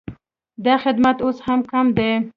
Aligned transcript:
دا 0.65 0.75
خدمت 0.83 1.17
اوس 1.25 1.37
هم 1.47 1.59
کم 1.71 1.85
دی 1.97 2.11